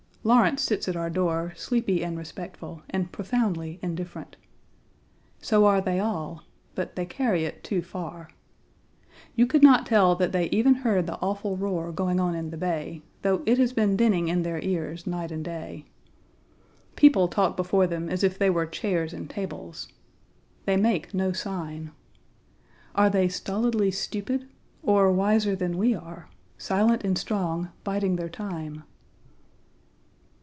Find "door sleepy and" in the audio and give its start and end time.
1.09-2.15